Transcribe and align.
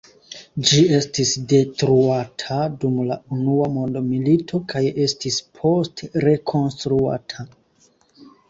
Ĝi 0.69 0.77
estis 0.99 1.33
detruata 1.51 2.57
dum 2.85 2.97
la 3.11 3.19
Unua 3.37 3.69
Mondmilito 3.75 4.63
kaj 4.73 4.83
estis 5.07 5.39
poste 5.61 6.11
rekonstruata. 6.29 7.51